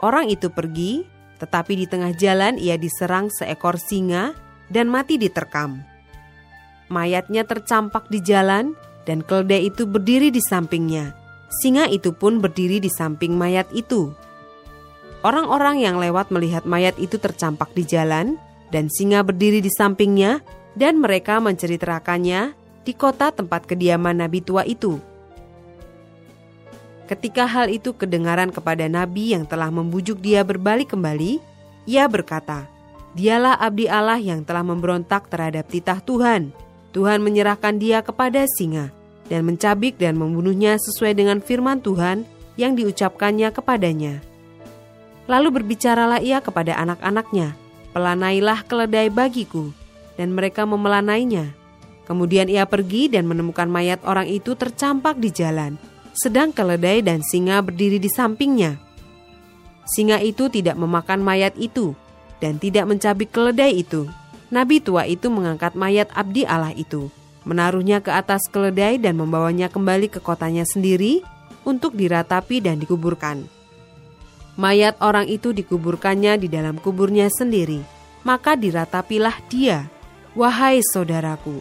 Orang 0.00 0.32
itu 0.32 0.48
pergi, 0.48 1.04
tetapi 1.40 1.76
di 1.76 1.86
tengah 1.88 2.16
jalan 2.16 2.56
ia 2.56 2.80
diserang 2.80 3.28
seekor 3.28 3.76
singa 3.76 4.32
dan 4.72 4.88
mati 4.88 5.20
diterkam. 5.20 5.84
Mayatnya 6.88 7.44
tercampak 7.44 8.08
di 8.08 8.24
jalan, 8.24 8.72
dan 9.04 9.20
keledai 9.24 9.68
itu 9.68 9.84
berdiri 9.84 10.32
di 10.32 10.40
sampingnya. 10.40 11.12
Singa 11.50 11.90
itu 11.90 12.14
pun 12.14 12.38
berdiri 12.38 12.78
di 12.78 12.88
samping 12.88 13.34
mayat 13.34 13.66
itu. 13.76 14.12
Orang-orang 15.20 15.84
yang 15.84 16.00
lewat 16.00 16.32
melihat 16.32 16.64
mayat 16.64 16.96
itu 16.96 17.20
tercampak 17.20 17.70
di 17.76 17.84
jalan, 17.84 18.40
dan 18.72 18.88
singa 18.88 19.20
berdiri 19.20 19.60
di 19.60 19.68
sampingnya, 19.68 20.40
dan 20.78 21.02
mereka 21.02 21.42
menceritakannya 21.42 22.54
di 22.86 22.92
kota 22.96 23.34
tempat 23.34 23.68
kediaman 23.68 24.22
nabi 24.22 24.40
tua 24.40 24.64
itu. 24.64 25.09
Ketika 27.10 27.50
hal 27.50 27.66
itu 27.74 27.90
kedengaran 27.90 28.54
kepada 28.54 28.86
nabi 28.86 29.34
yang 29.34 29.42
telah 29.42 29.66
membujuk 29.66 30.22
dia 30.22 30.46
berbalik 30.46 30.94
kembali, 30.94 31.42
ia 31.82 32.06
berkata, 32.06 32.70
"Dialah 33.18 33.58
abdi 33.58 33.90
Allah 33.90 34.22
yang 34.22 34.46
telah 34.46 34.62
memberontak 34.62 35.26
terhadap 35.26 35.66
titah 35.66 35.98
Tuhan. 35.98 36.54
Tuhan 36.94 37.18
menyerahkan 37.18 37.82
dia 37.82 37.98
kepada 38.06 38.46
singa." 38.46 38.94
dan 39.30 39.46
mencabik 39.46 39.94
dan 39.94 40.18
membunuhnya 40.18 40.74
sesuai 40.76 41.14
dengan 41.14 41.38
firman 41.38 41.78
Tuhan 41.78 42.26
yang 42.58 42.74
diucapkannya 42.74 43.54
kepadanya. 43.54 44.18
Lalu 45.30 45.62
berbicaralah 45.62 46.18
ia 46.18 46.42
kepada 46.42 46.74
anak-anaknya, 46.74 47.54
pelanailah 47.94 48.66
keledai 48.66 49.06
bagiku, 49.06 49.70
dan 50.18 50.34
mereka 50.34 50.66
memelanainya. 50.66 51.54
Kemudian 52.10 52.50
ia 52.50 52.66
pergi 52.66 53.06
dan 53.06 53.30
menemukan 53.30 53.70
mayat 53.70 54.02
orang 54.02 54.26
itu 54.26 54.58
tercampak 54.58 55.14
di 55.22 55.30
jalan, 55.30 55.78
sedang 56.14 56.50
keledai 56.54 57.02
dan 57.02 57.22
singa 57.22 57.62
berdiri 57.62 57.98
di 58.02 58.10
sampingnya. 58.10 58.78
Singa 59.84 60.22
itu 60.22 60.46
tidak 60.50 60.78
memakan 60.78 61.22
mayat 61.22 61.54
itu 61.58 61.94
dan 62.38 62.58
tidak 62.58 62.86
mencabik 62.86 63.30
keledai 63.34 63.82
itu. 63.82 64.06
Nabi 64.50 64.82
tua 64.82 65.06
itu 65.06 65.30
mengangkat 65.30 65.78
mayat 65.78 66.10
abdi 66.14 66.42
Allah 66.42 66.74
itu 66.74 67.10
menaruhnya 67.44 68.04
ke 68.04 68.12
atas 68.12 68.48
keledai 68.52 69.00
dan 69.00 69.16
membawanya 69.16 69.72
kembali 69.72 70.12
ke 70.12 70.20
kotanya 70.20 70.64
sendiri 70.68 71.24
untuk 71.64 71.96
diratapi 71.96 72.60
dan 72.60 72.80
dikuburkan. 72.80 73.44
Mayat 74.60 75.00
orang 75.00 75.24
itu 75.30 75.56
dikuburkannya 75.56 76.36
di 76.36 76.48
dalam 76.50 76.76
kuburnya 76.76 77.32
sendiri, 77.32 77.80
maka 78.26 78.58
diratapilah 78.58 79.36
dia. 79.48 79.88
Wahai 80.36 80.78
saudaraku, 80.94 81.58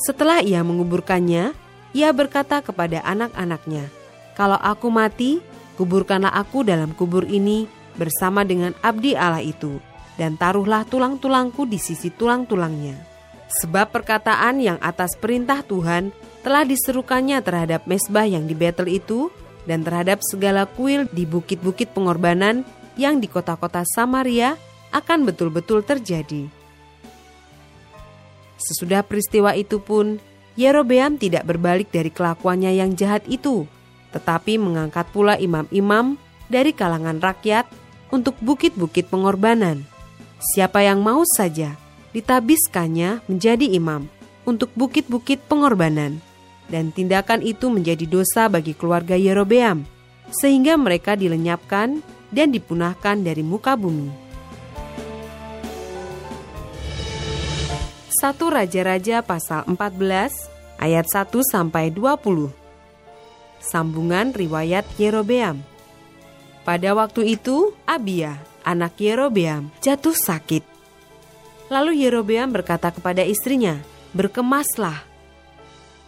setelah 0.00 0.42
ia 0.42 0.64
menguburkannya, 0.64 1.54
ia 1.96 2.12
berkata 2.12 2.60
kepada 2.60 3.00
anak-anaknya, 3.04 3.88
"Kalau 4.36 4.60
aku 4.60 4.88
mati, 4.92 5.40
kuburkanlah 5.80 6.32
aku 6.32 6.66
dalam 6.66 6.92
kubur 6.92 7.24
ini 7.24 7.68
bersama 7.96 8.44
dengan 8.44 8.76
abdi 8.84 9.16
Allah 9.16 9.42
itu, 9.42 9.80
dan 10.20 10.36
taruhlah 10.36 10.84
tulang-tulangku 10.86 11.64
di 11.64 11.80
sisi 11.80 12.12
tulang-tulangnya." 12.12 12.96
Sebab 13.48 13.96
perkataan 13.96 14.60
yang 14.60 14.76
atas 14.84 15.16
perintah 15.16 15.64
Tuhan 15.64 16.12
telah 16.44 16.68
diserukannya 16.68 17.40
terhadap 17.40 17.88
mesbah 17.88 18.28
yang 18.28 18.44
di 18.44 18.52
Betel 18.52 18.92
itu 18.92 19.32
dan 19.64 19.80
terhadap 19.84 20.20
segala 20.20 20.68
kuil 20.68 21.08
di 21.08 21.24
bukit-bukit 21.24 21.96
pengorbanan 21.96 22.64
yang 23.00 23.20
di 23.20 23.28
kota-kota 23.28 23.84
Samaria 23.88 24.56
akan 24.92 25.28
betul-betul 25.28 25.80
terjadi. 25.80 26.48
Sesudah 28.58 29.06
peristiwa 29.06 29.54
itu 29.54 29.78
pun, 29.78 30.18
Yerobeam 30.58 31.22
tidak 31.22 31.46
berbalik 31.46 31.94
dari 31.94 32.10
kelakuannya 32.10 32.74
yang 32.74 32.98
jahat 32.98 33.22
itu, 33.30 33.70
tetapi 34.10 34.58
mengangkat 34.58 35.06
pula 35.14 35.38
imam-imam 35.38 36.18
dari 36.50 36.74
kalangan 36.74 37.22
rakyat 37.22 37.70
untuk 38.10 38.34
bukit-bukit 38.42 39.06
pengorbanan. 39.06 39.86
Siapa 40.42 40.82
yang 40.82 40.98
mau 40.98 41.22
saja 41.22 41.78
ditabiskannya 42.10 43.22
menjadi 43.30 43.70
imam 43.70 44.10
untuk 44.42 44.74
bukit-bukit 44.74 45.46
pengorbanan. 45.46 46.18
Dan 46.68 46.92
tindakan 46.92 47.40
itu 47.40 47.72
menjadi 47.72 48.04
dosa 48.04 48.44
bagi 48.50 48.76
keluarga 48.76 49.16
Yerobeam, 49.16 49.88
sehingga 50.28 50.76
mereka 50.76 51.16
dilenyapkan 51.16 52.04
dan 52.28 52.52
dipunahkan 52.52 53.24
dari 53.24 53.40
muka 53.40 53.72
bumi. 53.72 54.27
Satu 58.18 58.50
Raja-Raja 58.50 59.22
pasal 59.22 59.62
14 59.70 60.50
ayat 60.82 61.06
1 61.06 61.38
sampai 61.38 61.94
20. 61.94 62.50
Sambungan 63.62 64.34
riwayat 64.34 64.82
Yerobeam. 64.98 65.62
Pada 66.66 66.98
waktu 66.98 67.38
itu 67.38 67.78
Abia, 67.86 68.42
anak 68.66 68.98
Yerobeam, 68.98 69.70
jatuh 69.78 70.18
sakit. 70.18 70.66
Lalu 71.70 72.02
Yerobeam 72.02 72.50
berkata 72.50 72.90
kepada 72.90 73.22
istrinya, 73.22 73.78
"Berkemaslah, 74.10 74.98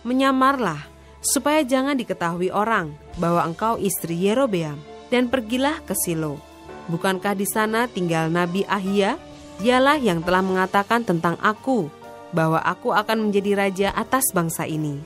menyamarlah, 0.03 0.83
supaya 1.23 1.63
jangan 1.63 1.95
diketahui 1.95 2.51
orang 2.51 2.91
bahwa 3.23 3.47
engkau 3.47 3.79
istri 3.79 4.19
Yerobeam, 4.19 4.83
dan 5.15 5.31
pergilah 5.31 5.79
ke 5.87 5.95
Silo. 5.95 6.43
Bukankah 6.91 7.39
di 7.39 7.47
sana 7.47 7.87
tinggal 7.87 8.35
Nabi 8.35 8.67
Ahia? 8.67 9.15
Dialah 9.63 10.03
yang 10.03 10.27
telah 10.27 10.43
mengatakan 10.43 11.07
tentang 11.07 11.39
aku 11.39 12.00
bahwa 12.31 12.63
aku 12.63 12.95
akan 12.95 13.29
menjadi 13.29 13.53
raja 13.59 13.89
atas 13.95 14.31
bangsa 14.31 14.67
ini. 14.67 15.03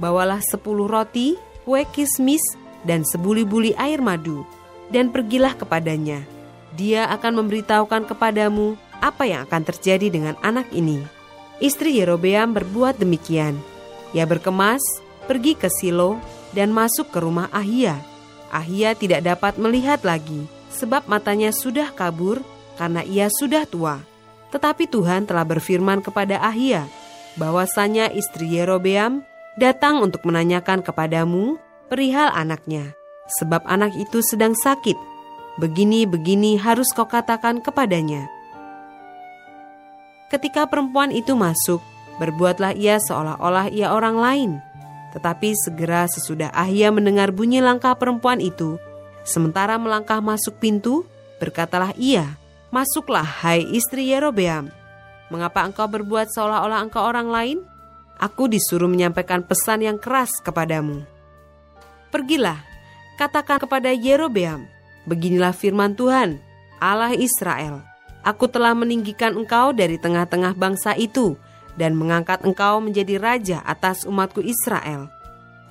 Bawalah 0.00 0.40
sepuluh 0.40 0.88
roti, 0.88 1.36
kue 1.66 1.84
kismis, 1.92 2.42
dan 2.86 3.04
sebuli-buli 3.04 3.76
air 3.76 4.00
madu, 4.00 4.46
dan 4.88 5.12
pergilah 5.12 5.52
kepadanya. 5.54 6.24
Dia 6.74 7.10
akan 7.12 7.44
memberitahukan 7.44 8.08
kepadamu 8.08 8.78
apa 9.02 9.28
yang 9.28 9.44
akan 9.44 9.62
terjadi 9.66 10.08
dengan 10.08 10.34
anak 10.40 10.70
ini. 10.72 11.02
Istri 11.60 12.00
Yerobeam 12.00 12.56
berbuat 12.56 12.96
demikian. 12.96 13.58
Ia 14.16 14.24
berkemas, 14.24 14.80
pergi 15.28 15.52
ke 15.54 15.68
Silo, 15.68 16.16
dan 16.56 16.72
masuk 16.72 17.12
ke 17.12 17.18
rumah 17.20 17.52
Ahia. 17.52 18.00
Ahia 18.50 18.96
tidak 18.96 19.22
dapat 19.22 19.60
melihat 19.60 20.02
lagi, 20.02 20.48
sebab 20.72 21.06
matanya 21.06 21.54
sudah 21.54 21.92
kabur 21.92 22.42
karena 22.80 23.04
ia 23.04 23.28
sudah 23.28 23.68
tua. 23.68 24.02
Tetapi 24.50 24.90
Tuhan 24.90 25.30
telah 25.30 25.46
berfirman 25.46 26.02
kepada 26.02 26.42
Ahia, 26.42 26.90
bahwasanya 27.38 28.10
istri 28.10 28.58
Yerobeam 28.58 29.22
datang 29.54 30.02
untuk 30.02 30.26
menanyakan 30.26 30.82
kepadamu 30.82 31.58
perihal 31.86 32.30
anaknya, 32.34 32.94
sebab 33.38 33.62
anak 33.66 33.94
itu 33.94 34.22
sedang 34.26 34.54
sakit. 34.58 34.98
Begini-begini 35.58 36.58
harus 36.58 36.90
kau 36.94 37.06
katakan 37.06 37.62
kepadanya. 37.62 38.26
Ketika 40.30 40.66
perempuan 40.70 41.10
itu 41.10 41.34
masuk, 41.34 41.82
berbuatlah 42.22 42.72
ia 42.78 43.02
seolah-olah 43.02 43.68
ia 43.70 43.90
orang 43.90 44.16
lain. 44.18 44.50
Tetapi 45.10 45.58
segera 45.58 46.06
sesudah 46.06 46.54
Ahia 46.54 46.94
mendengar 46.94 47.34
bunyi 47.34 47.58
langkah 47.58 47.98
perempuan 47.98 48.38
itu, 48.38 48.78
sementara 49.26 49.74
melangkah 49.74 50.22
masuk 50.22 50.62
pintu, 50.62 51.02
berkatalah 51.42 51.90
ia, 51.98 52.39
Masuklah, 52.70 53.26
hai 53.26 53.66
istri 53.66 54.14
Yerobeam. 54.14 54.70
Mengapa 55.26 55.66
engkau 55.66 55.90
berbuat 55.90 56.30
seolah-olah 56.30 56.86
engkau 56.86 57.02
orang 57.02 57.26
lain? 57.26 57.58
Aku 58.14 58.46
disuruh 58.46 58.86
menyampaikan 58.86 59.42
pesan 59.42 59.82
yang 59.82 59.98
keras 59.98 60.30
kepadamu. 60.38 61.02
Pergilah, 62.14 62.62
katakan 63.18 63.58
kepada 63.58 63.90
Yerobeam, 63.90 64.70
beginilah 65.02 65.50
firman 65.50 65.98
Tuhan, 65.98 66.38
Allah 66.78 67.10
Israel. 67.10 67.82
Aku 68.22 68.46
telah 68.46 68.70
meninggikan 68.70 69.34
engkau 69.34 69.74
dari 69.74 69.98
tengah-tengah 69.98 70.54
bangsa 70.54 70.94
itu 70.94 71.34
dan 71.74 71.98
mengangkat 71.98 72.38
engkau 72.46 72.78
menjadi 72.78 73.18
raja 73.18 73.58
atas 73.66 74.06
umatku 74.06 74.46
Israel. 74.46 75.10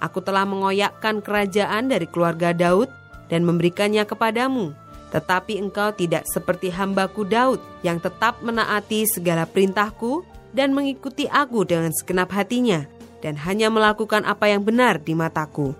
Aku 0.03 0.19
telah 0.19 0.43
mengoyakkan 0.43 1.23
kerajaan 1.23 1.88
dari 1.88 2.12
keluarga 2.12 2.51
Daud 2.51 2.91
dan 3.31 3.47
memberikannya 3.47 4.03
kepadamu 4.03 4.88
tetapi 5.10 5.58
engkau 5.58 5.89
tidak 5.93 6.26
seperti 6.30 6.69
hambaku 6.69 7.26
Daud 7.26 7.62
yang 7.82 7.98
tetap 7.98 8.41
menaati 8.45 9.10
segala 9.10 9.50
perintahku 9.50 10.22
dan 10.54 10.74
mengikuti 10.74 11.26
aku 11.30 11.65
dengan 11.65 11.89
segenap 11.93 12.30
hatinya 12.34 12.86
dan 13.19 13.36
hanya 13.36 13.67
melakukan 13.74 14.24
apa 14.24 14.50
yang 14.50 14.63
benar 14.63 15.02
di 15.02 15.13
mataku. 15.17 15.74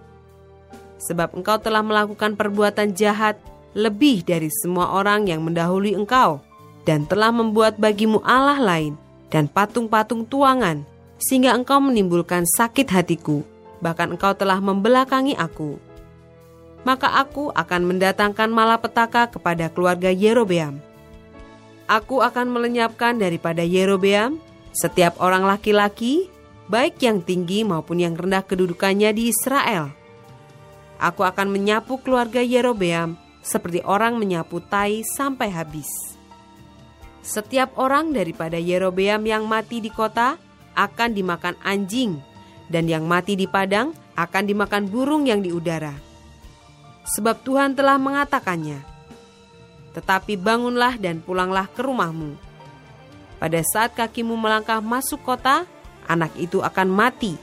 Sebab 1.00 1.38
engkau 1.38 1.58
telah 1.62 1.80
melakukan 1.80 2.36
perbuatan 2.36 2.92
jahat 2.92 3.40
lebih 3.78 4.26
dari 4.26 4.52
semua 4.52 4.92
orang 4.98 5.30
yang 5.30 5.46
mendahului 5.46 5.96
engkau 5.96 6.42
dan 6.84 7.06
telah 7.06 7.30
membuat 7.30 7.78
bagimu 7.78 8.20
Allah 8.26 8.58
lain 8.58 8.98
dan 9.30 9.46
patung-patung 9.46 10.26
tuangan 10.26 10.84
sehingga 11.22 11.54
engkau 11.54 11.78
menimbulkan 11.78 12.44
sakit 12.50 12.90
hatiku 12.90 13.46
bahkan 13.80 14.12
engkau 14.12 14.36
telah 14.36 14.60
membelakangi 14.60 15.38
aku 15.38 15.80
maka 16.88 17.12
aku 17.20 17.52
akan 17.52 17.82
mendatangkan 17.88 18.50
malapetaka 18.52 19.28
kepada 19.32 19.68
keluarga 19.72 20.12
Yerobeam. 20.12 20.80
Aku 21.90 22.22
akan 22.22 22.54
melenyapkan 22.54 23.18
daripada 23.18 23.66
Yerobeam 23.66 24.38
setiap 24.72 25.18
orang 25.18 25.44
laki-laki, 25.44 26.30
baik 26.70 27.02
yang 27.02 27.26
tinggi 27.26 27.66
maupun 27.66 27.98
yang 27.98 28.14
rendah 28.14 28.46
kedudukannya 28.46 29.10
di 29.12 29.34
Israel. 29.34 29.90
Aku 31.02 31.26
akan 31.26 31.50
menyapu 31.50 31.98
keluarga 32.00 32.44
Yerobeam 32.44 33.18
seperti 33.42 33.82
orang 33.88 34.22
menyapu 34.22 34.62
tai 34.62 35.02
sampai 35.02 35.50
habis. 35.50 35.90
Setiap 37.26 37.76
orang 37.76 38.14
daripada 38.14 38.56
Yerobeam 38.56 39.26
yang 39.26 39.50
mati 39.50 39.82
di 39.82 39.90
kota 39.90 40.38
akan 40.78 41.10
dimakan 41.12 41.56
anjing, 41.66 42.22
dan 42.70 42.86
yang 42.86 43.10
mati 43.10 43.34
di 43.34 43.50
padang 43.50 43.92
akan 44.14 44.44
dimakan 44.46 44.86
burung 44.88 45.26
yang 45.26 45.42
di 45.42 45.50
udara 45.50 46.09
sebab 47.10 47.42
Tuhan 47.42 47.74
telah 47.74 47.98
mengatakannya. 47.98 48.86
Tetapi 49.98 50.38
bangunlah 50.38 51.02
dan 51.02 51.20
pulanglah 51.20 51.66
ke 51.66 51.82
rumahmu. 51.82 52.38
Pada 53.42 53.60
saat 53.66 53.96
kakimu 53.98 54.38
melangkah 54.38 54.84
masuk 54.84 55.24
kota, 55.26 55.66
anak 56.06 56.30
itu 56.38 56.62
akan 56.62 56.88
mati. 56.92 57.34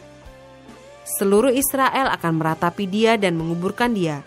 Seluruh 1.18 1.50
Israel 1.50 2.11
akan 2.14 2.33
meratapi 2.38 2.85
dia 2.87 3.14
dan 3.18 3.38
menguburkan 3.38 3.94
dia, 3.94 4.22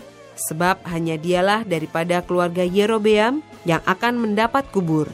sebab 0.49 0.84
hanya 0.88 1.15
dialah 1.19 1.63
daripada 1.63 2.23
keluarga 2.23 2.63
Yerobeam 2.63 3.43
yang 3.63 3.84
akan 3.84 4.15
mendapat 4.19 4.67
kubur. 4.71 5.08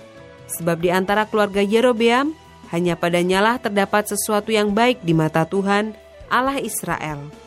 Sebab 0.45 0.77
di 0.77 0.93
antara 0.93 1.25
keluarga 1.25 1.61
Yerobeam, 1.65 2.37
hanya 2.69 2.93
padanyalah 2.93 3.57
terdapat 3.61 4.09
sesuatu 4.09 4.53
yang 4.53 4.73
baik 4.73 5.01
di 5.01 5.13
mata 5.13 5.45
Tuhan, 5.45 5.97
Allah 6.29 6.61
Israel 6.61 7.44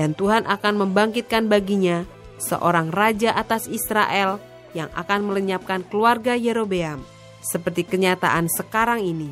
dan 0.00 0.16
Tuhan 0.16 0.48
akan 0.48 0.80
membangkitkan 0.80 1.52
baginya 1.52 2.08
seorang 2.40 2.88
raja 2.88 3.36
atas 3.36 3.68
Israel 3.68 4.40
yang 4.72 4.88
akan 4.96 5.28
melenyapkan 5.28 5.84
keluarga 5.84 6.32
Yerobeam 6.32 7.04
seperti 7.44 7.84
kenyataan 7.84 8.48
sekarang 8.48 9.04
ini. 9.04 9.28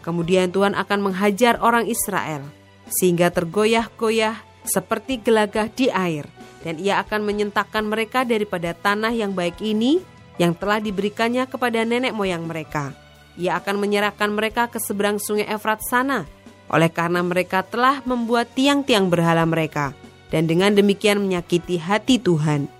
Kemudian 0.00 0.48
Tuhan 0.48 0.72
akan 0.72 1.12
menghajar 1.12 1.60
orang 1.60 1.84
Israel 1.84 2.40
sehingga 2.88 3.28
tergoyah-goyah 3.28 4.40
seperti 4.64 5.20
gelagah 5.20 5.68
di 5.68 5.92
air 5.92 6.24
dan 6.64 6.80
ia 6.80 6.96
akan 7.04 7.20
menyentakkan 7.20 7.84
mereka 7.84 8.24
daripada 8.24 8.72
tanah 8.72 9.12
yang 9.12 9.36
baik 9.36 9.60
ini 9.60 10.00
yang 10.40 10.56
telah 10.56 10.80
diberikannya 10.80 11.44
kepada 11.44 11.84
nenek 11.84 12.16
moyang 12.16 12.48
mereka. 12.48 12.96
Ia 13.36 13.60
akan 13.60 13.76
menyerahkan 13.76 14.32
mereka 14.32 14.72
ke 14.72 14.80
seberang 14.80 15.20
sungai 15.20 15.44
Efrat 15.52 15.84
sana 15.84 16.24
oleh 16.70 16.88
karena 16.88 17.20
mereka 17.20 17.66
telah 17.66 18.00
membuat 18.06 18.54
tiang-tiang 18.54 19.10
berhala 19.10 19.42
mereka 19.42 19.92
dan 20.30 20.46
dengan 20.46 20.70
demikian 20.70 21.18
menyakiti 21.18 21.76
hati 21.82 22.22
Tuhan. 22.22 22.70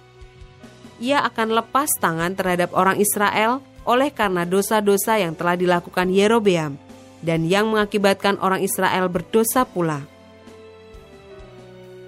Ia 1.02 1.26
akan 1.26 1.58
lepas 1.58 1.90
tangan 1.98 2.38
terhadap 2.38 2.70
orang 2.72 3.02
Israel 3.02 3.58
oleh 3.82 4.14
karena 4.14 4.46
dosa-dosa 4.46 5.18
yang 5.18 5.34
telah 5.34 5.58
dilakukan 5.58 6.12
Yerobeam 6.12 6.78
dan 7.20 7.44
yang 7.44 7.68
mengakibatkan 7.72 8.38
orang 8.38 8.62
Israel 8.62 9.10
berdosa 9.10 9.66
pula. 9.66 10.06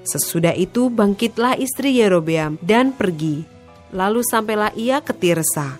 Sesudah 0.02 0.54
itu 0.54 0.90
bangkitlah 0.90 1.58
istri 1.58 1.98
Yerobeam 2.02 2.58
dan 2.58 2.90
pergi, 2.90 3.46
lalu 3.94 4.26
sampailah 4.26 4.74
ia 4.74 4.98
ke 4.98 5.14
Tirsa. 5.14 5.78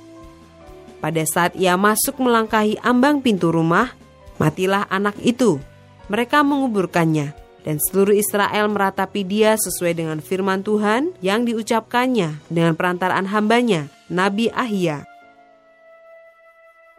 Pada 1.03 1.23
saat 1.27 1.59
ia 1.59 1.75
masuk 1.75 2.23
melangkahi 2.23 2.79
ambang 2.87 3.19
pintu 3.19 3.51
rumah, 3.51 3.91
matilah 4.39 4.87
anak 4.87 5.19
itu. 5.27 5.59
Mereka 6.11 6.43
menguburkannya, 6.43 7.35
dan 7.63 7.79
seluruh 7.79 8.15
Israel 8.15 8.67
meratapi 8.71 9.23
dia 9.23 9.55
sesuai 9.55 9.95
dengan 9.95 10.19
firman 10.19 10.67
Tuhan 10.67 11.15
yang 11.23 11.47
diucapkannya 11.47 12.43
dengan 12.51 12.75
perantaraan 12.75 13.31
hambanya, 13.31 13.87
Nabi 14.11 14.51
Ahia. 14.51 15.07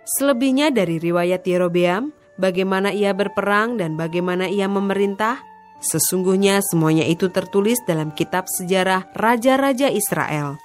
Selebihnya 0.03 0.71
dari 0.71 0.99
riwayat 0.99 1.43
Yerobeam, 1.47 2.11
bagaimana 2.35 2.91
ia 2.91 3.11
berperang 3.15 3.79
dan 3.79 3.95
bagaimana 3.95 4.47
ia 4.51 4.67
memerintah, 4.67 5.39
sesungguhnya 5.83 6.63
semuanya 6.63 7.07
itu 7.07 7.27
tertulis 7.31 7.79
dalam 7.87 8.11
kitab 8.15 8.47
sejarah 8.47 9.07
Raja-Raja 9.15 9.91
Israel. 9.91 10.59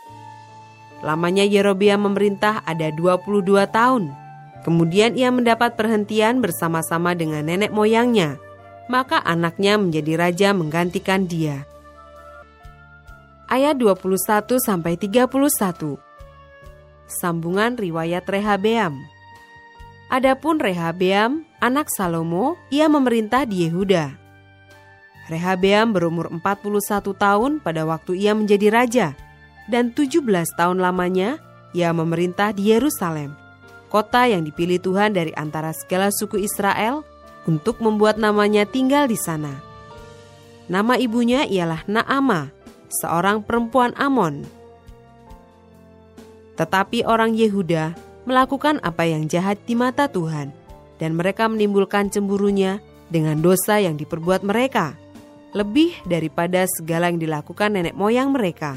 Lamanya 1.03 1.47
Yerobeam 1.47 2.11
memerintah 2.11 2.67
ada 2.67 2.91
22 2.91 3.67
tahun. 3.71 4.28
Kemudian 4.67 5.15
ia 5.15 5.31
mendapat 5.31 5.79
perhentian 5.79 6.43
bersama-sama 6.43 7.15
dengan 7.15 7.47
nenek 7.47 7.71
moyangnya. 7.71 8.41
Maka 8.89 9.21
anaknya 9.21 9.77
menjadi 9.77 10.13
raja 10.17 10.49
menggantikan 10.57 11.29
dia. 11.29 11.69
Ayat 13.49 13.81
21 13.81 14.61
sampai 14.61 14.97
31. 14.97 15.97
Sambungan 17.09 17.81
riwayat 17.81 18.29
Rehabeam. 18.29 18.97
Adapun 20.09 20.61
Rehabeam, 20.61 21.45
anak 21.61 21.89
Salomo, 21.93 22.57
ia 22.73 22.89
memerintah 22.89 23.45
di 23.45 23.69
Yehuda. 23.69 24.17
Rehabeam 25.29 25.93
berumur 25.93 26.33
41 26.33 27.13
tahun 27.13 27.61
pada 27.61 27.85
waktu 27.85 28.17
ia 28.17 28.33
menjadi 28.33 28.73
raja, 28.73 29.09
dan 29.69 29.93
17 29.93 30.25
tahun 30.57 30.81
lamanya 30.81 31.37
ia 31.77 31.93
memerintah 31.93 32.57
di 32.57 32.73
Yerusalem, 32.73 33.37
kota 33.89 34.29
yang 34.29 34.45
dipilih 34.45 34.79
Tuhan 34.79 35.17
dari 35.17 35.33
antara 35.35 35.73
segala 35.73 36.13
suku 36.13 36.45
Israel 36.45 37.03
untuk 37.49 37.81
membuat 37.81 38.21
namanya 38.21 38.69
tinggal 38.69 39.09
di 39.09 39.17
sana. 39.17 39.65
Nama 40.69 41.01
ibunya 41.01 41.49
ialah 41.49 41.89
Naama, 41.89 42.53
seorang 42.93 43.41
perempuan 43.41 43.97
Amon. 43.97 44.45
Tetapi 46.61 47.09
orang 47.09 47.33
Yehuda 47.33 47.97
melakukan 48.29 48.77
apa 48.85 49.09
yang 49.09 49.25
jahat 49.25 49.57
di 49.65 49.73
mata 49.73 50.05
Tuhan, 50.13 50.53
dan 51.01 51.17
mereka 51.17 51.49
menimbulkan 51.49 52.13
cemburunya 52.13 52.85
dengan 53.09 53.41
dosa 53.41 53.81
yang 53.81 53.97
diperbuat 53.97 54.45
mereka, 54.45 54.93
lebih 55.57 55.97
daripada 56.05 56.69
segala 56.69 57.09
yang 57.09 57.17
dilakukan 57.17 57.73
nenek 57.73 57.97
moyang 57.97 58.37
mereka. 58.37 58.77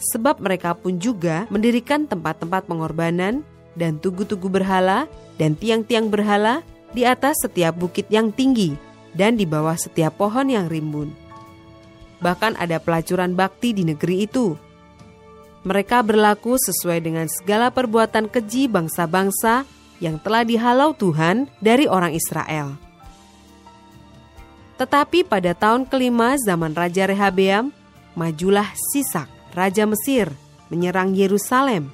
Sebab 0.00 0.40
mereka 0.40 0.72
pun 0.72 0.96
juga 0.96 1.44
mendirikan 1.52 2.08
tempat-tempat 2.08 2.64
pengorbanan 2.64 3.44
dan 3.80 3.96
tugu-tugu 3.96 4.52
berhala 4.52 5.08
dan 5.40 5.56
tiang-tiang 5.56 6.12
berhala 6.12 6.60
di 6.92 7.08
atas 7.08 7.40
setiap 7.40 7.80
bukit 7.80 8.04
yang 8.12 8.28
tinggi 8.28 8.76
dan 9.16 9.40
di 9.40 9.48
bawah 9.48 9.80
setiap 9.80 10.20
pohon 10.20 10.52
yang 10.52 10.68
rimbun. 10.68 11.16
Bahkan 12.20 12.60
ada 12.60 12.76
pelacuran 12.76 13.32
bakti 13.32 13.72
di 13.72 13.88
negeri 13.88 14.28
itu, 14.28 14.52
mereka 15.64 16.04
berlaku 16.04 16.60
sesuai 16.60 17.00
dengan 17.00 17.24
segala 17.28 17.72
perbuatan 17.72 18.28
keji 18.28 18.68
bangsa-bangsa 18.68 19.64
yang 20.00 20.16
telah 20.20 20.44
dihalau 20.44 20.96
Tuhan 20.96 21.48
dari 21.60 21.84
orang 21.88 22.16
Israel. 22.16 22.76
Tetapi 24.80 25.28
pada 25.28 25.52
tahun 25.52 25.84
kelima 25.84 26.40
zaman 26.40 26.72
Raja 26.72 27.04
Rehabeam, 27.04 27.68
majulah 28.16 28.72
Sisak, 28.92 29.28
Raja 29.52 29.84
Mesir, 29.84 30.32
menyerang 30.72 31.12
Yerusalem. 31.12 31.92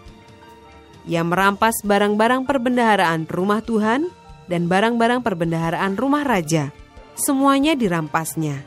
Ia 1.07 1.23
merampas 1.23 1.81
barang-barang 1.87 2.45
perbendaharaan 2.45 3.31
rumah 3.31 3.63
Tuhan 3.63 4.11
dan 4.51 4.67
barang-barang 4.67 5.23
perbendaharaan 5.23 5.95
rumah 5.95 6.27
raja. 6.27 6.75
Semuanya 7.15 7.79
dirampasnya. 7.79 8.61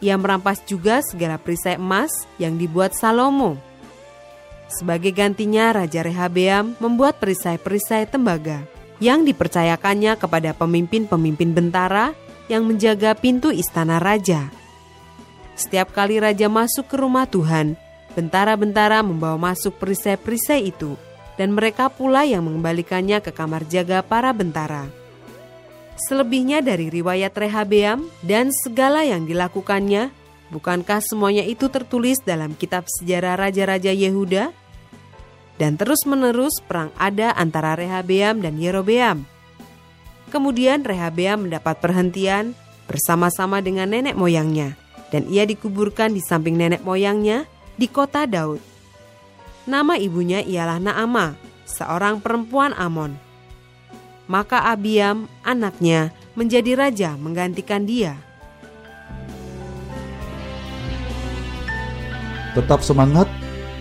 Ia 0.00 0.16
merampas 0.16 0.64
juga 0.64 1.00
segala 1.04 1.36
perisai 1.40 1.80
emas 1.80 2.12
yang 2.40 2.56
dibuat 2.60 2.92
Salomo 2.92 3.56
sebagai 4.66 5.14
gantinya 5.14 5.70
Raja 5.70 6.02
Rehabeam 6.02 6.74
membuat 6.82 7.22
perisai-perisai 7.22 8.10
tembaga 8.10 8.66
yang 8.98 9.22
dipercayakannya 9.22 10.18
kepada 10.18 10.50
pemimpin-pemimpin 10.56 11.54
bentara 11.54 12.16
yang 12.50 12.66
menjaga 12.66 13.14
pintu 13.14 13.50
istana 13.52 13.98
raja. 14.02 14.50
Setiap 15.56 15.92
kali 15.92 16.20
raja 16.20 16.50
masuk 16.52 16.88
ke 16.88 16.96
rumah 17.00 17.24
Tuhan, 17.28 17.78
bentara-bentara 18.12 19.00
membawa 19.00 19.52
masuk 19.52 19.76
perisai-perisai 19.80 20.68
itu, 20.68 20.94
dan 21.36 21.52
mereka 21.52 21.92
pula 21.92 22.24
yang 22.24 22.44
mengembalikannya 22.48 23.20
ke 23.20 23.32
kamar 23.32 23.64
jaga 23.68 24.00
para 24.04 24.32
bentara. 24.32 24.88
Selebihnya 25.96 26.60
dari 26.60 26.92
riwayat 26.92 27.32
Rehabeam 27.32 28.04
dan 28.20 28.52
segala 28.52 29.04
yang 29.04 29.24
dilakukannya, 29.24 30.12
Bukankah 30.46 31.02
semuanya 31.02 31.42
itu 31.42 31.66
tertulis 31.66 32.22
dalam 32.22 32.54
kitab 32.54 32.86
sejarah 32.86 33.34
raja-raja 33.34 33.90
Yehuda? 33.90 34.54
Dan 35.56 35.74
terus-menerus 35.74 36.62
perang 36.62 36.92
ada 37.00 37.32
antara 37.34 37.74
Rehabeam 37.74 38.44
dan 38.44 38.60
Yerobeam. 38.60 39.24
Kemudian 40.30 40.84
Rehabeam 40.84 41.48
mendapat 41.48 41.80
perhentian 41.80 42.52
bersama-sama 42.86 43.58
dengan 43.64 43.90
nenek 43.90 44.14
moyangnya, 44.14 44.76
dan 45.10 45.26
ia 45.26 45.48
dikuburkan 45.48 46.12
di 46.12 46.20
samping 46.22 46.54
nenek 46.60 46.84
moyangnya 46.84 47.48
di 47.74 47.88
kota 47.88 48.28
Daud. 48.28 48.75
Nama 49.66 49.98
ibunya 49.98 50.46
ialah 50.46 50.78
Naama, 50.78 51.34
seorang 51.66 52.22
perempuan 52.22 52.70
Amon. 52.78 53.18
Maka 54.30 54.62
Abiam, 54.70 55.26
anaknya, 55.42 56.14
menjadi 56.38 56.78
raja 56.78 57.10
menggantikan 57.18 57.82
dia. 57.82 58.14
Tetap 62.54 62.80
semangat, 62.80 63.26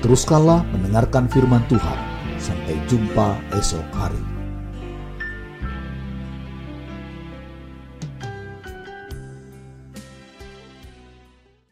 teruskanlah 0.01 0.65
mendengarkan 0.73 1.29
firman 1.29 1.61
Tuhan. 1.69 1.99
Sampai 2.41 2.75
jumpa 2.89 3.37
esok 3.53 3.85
hari. 3.93 4.34